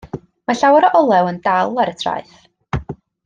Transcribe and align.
Mae 0.49 0.57
llawer 0.61 0.87
o 0.87 0.91
olew 1.01 1.29
yn 1.33 1.37
dal 1.49 1.77
ar 1.83 1.91
y 1.93 1.95
traeth. 2.01 2.33